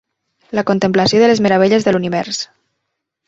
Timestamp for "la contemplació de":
0.59-1.27